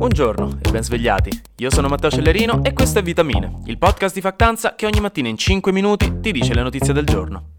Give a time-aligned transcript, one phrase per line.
[0.00, 1.42] Buongiorno e ben svegliati.
[1.58, 5.28] Io sono Matteo Cellerino e questo è Vitamine, il podcast di Factanza che ogni mattina
[5.28, 7.56] in 5 minuti ti dice le notizie del giorno.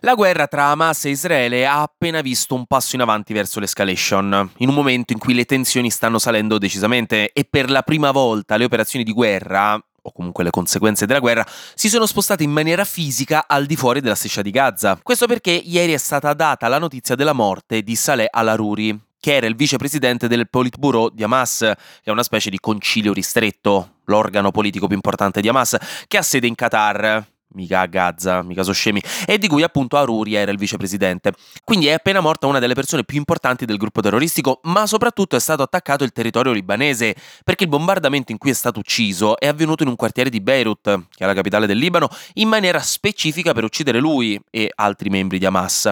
[0.00, 4.50] La guerra tra Hamas e Israele ha appena visto un passo in avanti verso l'escalation,
[4.58, 8.58] in un momento in cui le tensioni stanno salendo decisamente e per la prima volta
[8.58, 12.84] le operazioni di guerra o comunque le conseguenze della guerra, si sono spostate in maniera
[12.84, 14.98] fisica al di fuori della striscia di Gaza.
[15.02, 19.46] Questo perché ieri è stata data la notizia della morte di Saleh al-Aruri, che era
[19.46, 24.88] il vicepresidente del Politburo di Hamas, che è una specie di concilio ristretto, l'organo politico
[24.88, 25.76] più importante di Hamas,
[26.08, 27.24] che ha sede in Qatar
[27.54, 31.32] mica a Gaza, mica so scemi, e di cui appunto Aruri era il vicepresidente.
[31.64, 35.40] Quindi è appena morta una delle persone più importanti del gruppo terroristico, ma soprattutto è
[35.40, 39.82] stato attaccato il territorio libanese, perché il bombardamento in cui è stato ucciso è avvenuto
[39.82, 43.64] in un quartiere di Beirut, che è la capitale del Libano, in maniera specifica per
[43.64, 45.90] uccidere lui e altri membri di Hamas.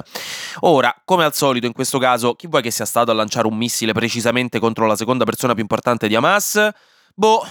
[0.61, 3.57] Ora, come al solito in questo caso, chi vuoi che sia stato a lanciare un
[3.57, 6.71] missile precisamente contro la seconda persona più importante di Hamas?
[7.21, 7.47] Boh,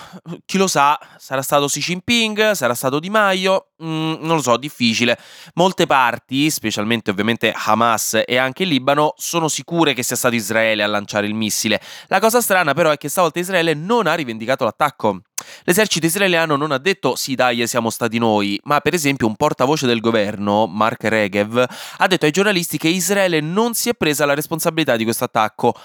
[0.48, 4.58] chi lo sa, sarà stato Xi Jinping, sarà stato Di Maio, mm, non lo so,
[4.58, 5.16] difficile.
[5.54, 10.82] Molte parti, specialmente ovviamente Hamas e anche il Libano, sono sicure che sia stato Israele
[10.82, 11.80] a lanciare il missile.
[12.08, 15.22] La cosa strana però è che stavolta Israele non ha rivendicato l'attacco.
[15.66, 19.86] L'esercito israeliano non ha detto sì dai siamo stati noi, ma per esempio un portavoce
[19.86, 21.64] del governo, Mark Regev,
[21.98, 25.76] ha detto ai giornalisti che Israele non si è presa la responsabilità di questo attacco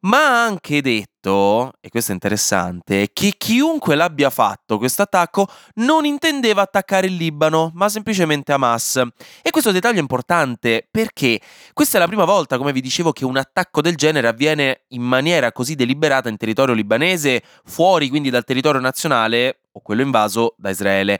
[0.00, 6.04] ma ha anche detto, e questo è interessante, che chiunque l'abbia fatto questo attacco non
[6.04, 9.02] intendeva attaccare il Libano, ma semplicemente Hamas.
[9.42, 11.40] E questo dettaglio è importante perché
[11.72, 15.02] questa è la prima volta, come vi dicevo, che un attacco del genere avviene in
[15.02, 20.70] maniera così deliberata in territorio libanese, fuori quindi dal territorio nazionale o quello invaso da
[20.70, 21.18] Israele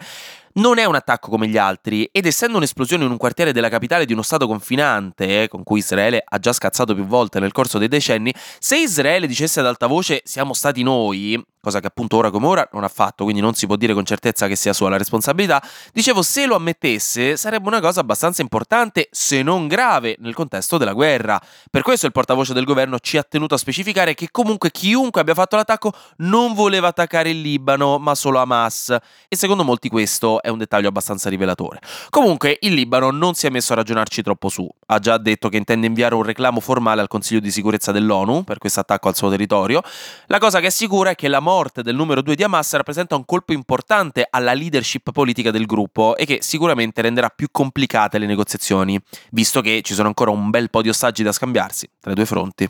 [0.55, 4.05] non è un attacco come gli altri ed essendo un'esplosione in un quartiere della capitale
[4.05, 7.79] di uno stato confinante, eh, con cui Israele ha già scazzato più volte nel corso
[7.79, 12.31] dei decenni, se Israele dicesse ad alta voce siamo stati noi, cosa che appunto ora
[12.31, 14.89] come ora non ha fatto, quindi non si può dire con certezza che sia sua
[14.89, 15.63] la responsabilità,
[15.93, 20.93] dicevo se lo ammettesse sarebbe una cosa abbastanza importante, se non grave, nel contesto della
[20.93, 21.41] guerra.
[21.71, 25.35] Per questo il portavoce del governo ci ha tenuto a specificare che comunque chiunque abbia
[25.35, 28.97] fatto l'attacco non voleva attaccare il Libano, ma solo Hamas.
[29.29, 31.81] E secondo molti questo è un dettaglio abbastanza rivelatore.
[32.09, 35.57] Comunque il Libano non si è messo a ragionarci troppo su, ha già detto che
[35.57, 39.31] intende inviare un reclamo formale al Consiglio di sicurezza dell'ONU per questo attacco al suo
[39.31, 39.83] territorio.
[40.27, 43.17] La cosa che è sicura è che la morte del numero 2 di Hamas rappresenta
[43.17, 48.27] un colpo importante alla leadership politica del gruppo e che sicuramente renderà più complicate le
[48.27, 49.01] negoziazioni,
[49.31, 52.27] visto che ci sono ancora un bel po' di ostaggi da scambiarsi tra i due
[52.27, 52.69] fronti.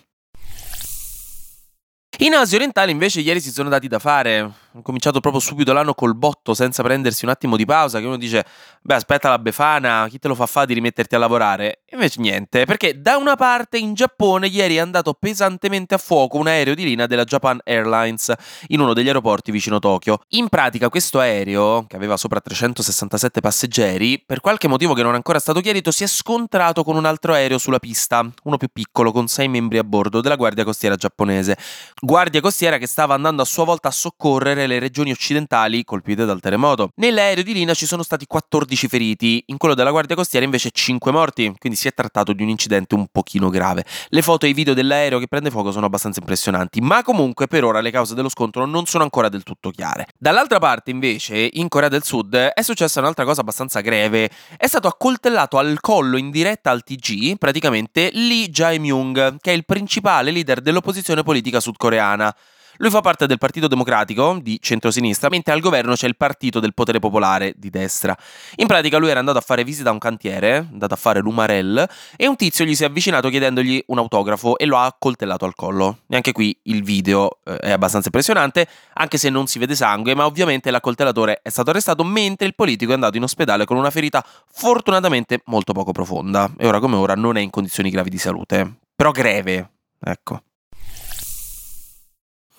[2.19, 5.95] In Asia orientale invece ieri si sono dati da fare ho cominciato proprio subito l'anno
[5.95, 8.45] col botto senza prendersi un attimo di pausa che uno dice
[8.83, 11.83] beh aspetta la befana chi te lo fa fare di rimetterti a lavorare?
[11.91, 16.47] Invece niente perché da una parte in Giappone ieri è andato pesantemente a fuoco un
[16.47, 18.33] aereo di linea della Japan Airlines
[18.69, 20.21] in uno degli aeroporti vicino Tokyo.
[20.29, 25.17] In pratica questo aereo che aveva sopra 367 passeggeri per qualche motivo che non è
[25.17, 29.11] ancora stato chiarito si è scontrato con un altro aereo sulla pista uno più piccolo
[29.11, 31.57] con sei membri a bordo della guardia costiera giapponese.
[32.01, 36.25] Guardia costiera che stava andando a sua volta a soccorrere coprire le regioni occidentali colpite
[36.25, 36.91] dal terremoto.
[36.97, 41.13] Nell'aereo di linea ci sono stati 14 feriti, in quello della Guardia Costiera invece 5
[41.13, 43.85] morti, quindi si è trattato di un incidente un pochino grave.
[44.09, 47.65] Le foto e i video dell'aereo che prende fuoco sono abbastanza impressionanti, ma comunque per
[47.65, 50.07] ora le cause dello scontro non sono ancora del tutto chiare.
[50.19, 54.31] Dall'altra parte invece, in Corea del Sud, è successa un'altra cosa abbastanza greve.
[54.57, 59.65] È stato accoltellato al collo in diretta al TG, praticamente Lee Jae-myung, che è il
[59.65, 62.35] principale leader dell'opposizione politica sudcoreana.
[62.81, 66.73] Lui fa parte del Partito Democratico di centrosinistra, mentre al governo c'è il Partito del
[66.73, 68.17] Potere Popolare di destra.
[68.57, 71.87] In pratica lui era andato a fare visita a un cantiere, andato a fare l'Umarell,
[72.17, 75.55] e un tizio gli si è avvicinato chiedendogli un autografo e lo ha accoltellato al
[75.55, 75.99] collo.
[76.09, 80.15] E anche qui il video eh, è abbastanza impressionante, anche se non si vede sangue,
[80.15, 83.91] ma ovviamente l'accoltellatore è stato arrestato mentre il politico è andato in ospedale con una
[83.91, 88.17] ferita fortunatamente molto poco profonda e ora come ora non è in condizioni gravi di
[88.17, 89.71] salute, però greve,
[90.01, 90.45] ecco.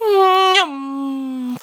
[0.04, 0.41] Oh.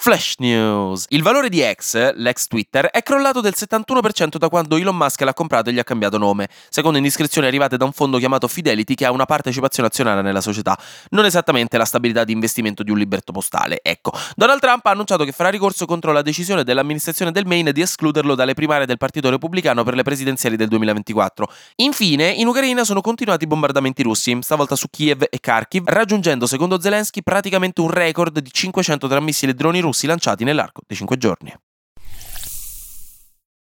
[0.00, 1.06] Flash News.
[1.08, 5.34] Il valore di X, l'ex Twitter, è crollato del 71% da quando Elon Musk l'ha
[5.34, 9.04] comprato e gli ha cambiato nome, secondo indiscrezioni arrivate da un fondo chiamato Fidelity che
[9.04, 10.78] ha una partecipazione azionaria nella società,
[11.10, 13.80] non esattamente la stabilità di investimento di un libretto postale.
[13.82, 17.80] Ecco, Donald Trump ha annunciato che farà ricorso contro la decisione dell'amministrazione del Maine di
[17.80, 21.50] escluderlo dalle primarie del Partito Repubblicano per le presidenziali del 2024.
[21.76, 26.80] Infine, in Ucraina sono continuati i bombardamenti russi, stavolta su Kiev e Kharkiv, raggiungendo secondo
[26.80, 31.16] Zelensky praticamente un record di 500 missili e droni russi russi lanciati nell'arco dei 5
[31.16, 31.54] giorni.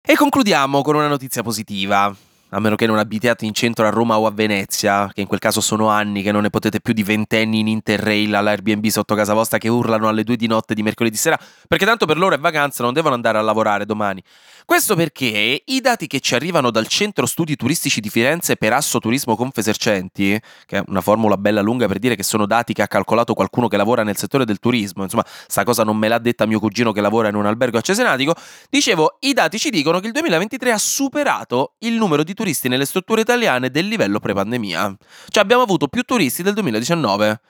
[0.05, 2.15] E concludiamo con una notizia positiva.
[2.55, 5.41] A meno che non abitiate in centro a Roma o a Venezia, che in quel
[5.41, 9.33] caso sono anni che non ne potete più di ventenni in interrail all'Airbnb sotto casa
[9.33, 12.39] vostra che urlano alle due di notte di mercoledì sera, perché tanto per loro è
[12.39, 14.23] vacanza, non devono andare a lavorare domani.
[14.67, 18.99] Questo perché i dati che ci arrivano dal Centro Studi Turistici di Firenze per Asso
[18.99, 22.87] Turismo Confesercenti, che è una formula bella lunga per dire che sono dati che ha
[22.87, 26.45] calcolato qualcuno che lavora nel settore del turismo, insomma, sta cosa non me l'ha detta
[26.45, 28.35] mio cugino che lavora in un albergo a Cesenatico,
[28.69, 32.85] dicevo, i dati ci dicono che il 2023 ha superato il numero di turisti nelle
[32.85, 34.97] strutture italiane del livello pre-pandemia.
[35.29, 37.41] Cioè abbiamo avuto più turisti del 2019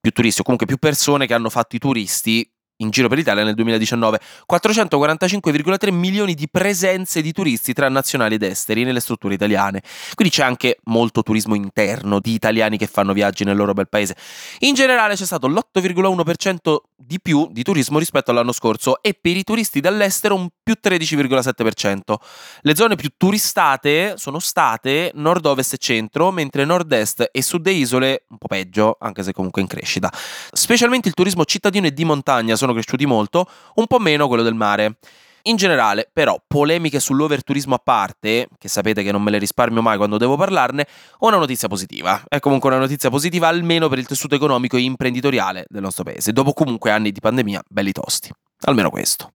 [0.00, 3.44] più turisti o comunque più persone che hanno fatto i turisti in giro per l'Italia
[3.44, 4.20] nel 2019,
[4.50, 9.82] 445,3 milioni di presenze di turisti tra nazionali ed esteri nelle strutture italiane.
[10.14, 14.16] Quindi c'è anche molto turismo interno di italiani che fanno viaggi nel loro bel paese.
[14.60, 19.44] In generale c'è stato l'8,1% di più di turismo rispetto all'anno scorso e per i
[19.44, 22.14] turisti dall'estero un più 13,7%.
[22.60, 28.24] Le zone più turistate sono state nord-ovest e centro, mentre nord-est e sud e isole
[28.28, 30.12] un po' peggio, anche se comunque in crescita.
[30.52, 34.54] Specialmente il turismo cittadino e di montagna sono cresciuti molto, un po' meno quello del
[34.54, 34.98] mare.
[35.42, 39.96] In generale, però, polemiche sull'overturismo a parte, che sapete che non me le risparmio mai
[39.96, 40.86] quando devo parlarne,
[41.18, 42.22] ho una notizia positiva.
[42.28, 46.32] È comunque una notizia positiva almeno per il tessuto economico e imprenditoriale del nostro paese,
[46.32, 48.30] dopo comunque anni di pandemia belli tosti.
[48.62, 49.32] Almeno questo.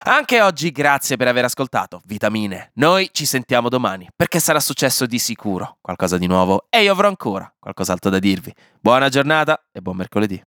[0.00, 2.70] Anche oggi grazie per aver ascoltato Vitamine.
[2.74, 7.08] Noi ci sentiamo domani perché sarà successo di sicuro qualcosa di nuovo e io avrò
[7.08, 8.54] ancora qualcos'altro da dirvi.
[8.80, 10.40] Buona giornata e buon mercoledì.